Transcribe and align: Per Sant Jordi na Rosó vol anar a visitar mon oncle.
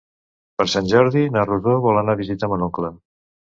Per 0.61 0.65
Sant 0.75 0.89
Jordi 0.91 1.27
na 1.35 1.45
Rosó 1.51 1.77
vol 1.85 2.01
anar 2.03 2.19
a 2.19 2.21
visitar 2.25 2.53
mon 2.57 2.67
oncle. 2.71 2.93